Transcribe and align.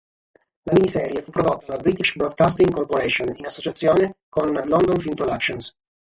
La 0.65 0.73
miniserie 0.73 1.21
fu 1.21 1.29
prodotta 1.29 1.75
da 1.75 1.77
British 1.79 2.15
Broadcasting 2.15 2.73
Corporation 2.73 3.27
in 3.35 3.45
associazione 3.45 4.13
con 4.31 4.51
London 4.51 4.99
Film 4.99 5.13
Productions. 5.13 5.75